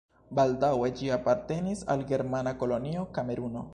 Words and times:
Baldaŭe 0.37 0.87
ĝi 1.01 1.11
apartenis 1.17 1.83
al 1.95 2.03
germana 2.13 2.55
kolonio 2.65 3.05
Kameruno. 3.19 3.69